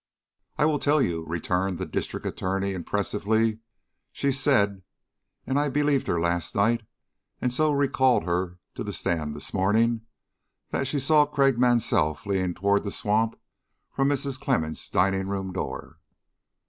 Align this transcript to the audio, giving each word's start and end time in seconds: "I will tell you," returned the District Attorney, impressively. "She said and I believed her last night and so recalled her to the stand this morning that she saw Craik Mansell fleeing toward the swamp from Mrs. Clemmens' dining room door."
"I 0.57 0.65
will 0.65 0.79
tell 0.79 0.99
you," 0.99 1.23
returned 1.27 1.77
the 1.77 1.85
District 1.85 2.25
Attorney, 2.25 2.73
impressively. 2.73 3.59
"She 4.11 4.31
said 4.31 4.81
and 5.45 5.59
I 5.59 5.69
believed 5.69 6.07
her 6.07 6.19
last 6.19 6.55
night 6.55 6.81
and 7.39 7.53
so 7.53 7.71
recalled 7.71 8.23
her 8.23 8.57
to 8.73 8.83
the 8.83 8.93
stand 8.93 9.35
this 9.35 9.53
morning 9.53 10.01
that 10.71 10.87
she 10.87 10.97
saw 10.97 11.27
Craik 11.27 11.59
Mansell 11.59 12.15
fleeing 12.15 12.55
toward 12.55 12.83
the 12.83 12.91
swamp 12.91 13.39
from 13.91 14.09
Mrs. 14.09 14.39
Clemmens' 14.39 14.89
dining 14.89 15.27
room 15.27 15.53
door." 15.53 15.99